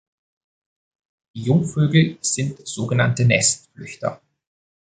Die 1.35 1.43
Jungvögel 1.43 2.17
sind 2.21 2.67
sogenannte 2.67 3.23
Nestflüchter. 3.23 4.19